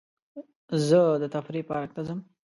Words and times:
زه 0.87 1.01
د 1.21 1.23
تفریح 1.35 1.63
پارک 1.69 1.89
ته 1.95 2.01
ځم. 2.07 2.19